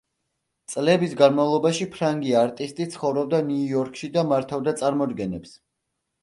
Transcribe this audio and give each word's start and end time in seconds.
წლების 0.73 1.11
განმავლობაში 1.19 1.85
ფრანგი 1.95 2.33
არტისტი 2.39 2.87
ცხოვრობდა 2.95 3.43
ნიუ-იორკში 3.51 4.11
და 4.17 4.25
მართავდა 4.33 4.75
წარმოდგენებს. 4.81 5.55